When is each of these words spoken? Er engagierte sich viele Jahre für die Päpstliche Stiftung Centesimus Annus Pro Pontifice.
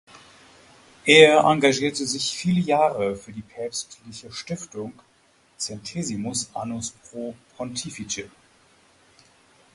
Er 1.05 1.41
engagierte 1.43 2.07
sich 2.07 2.35
viele 2.35 2.59
Jahre 2.61 3.15
für 3.15 3.31
die 3.31 3.43
Päpstliche 3.43 4.31
Stiftung 4.31 4.93
Centesimus 5.59 6.49
Annus 6.55 6.89
Pro 7.03 7.35
Pontifice. 7.55 8.23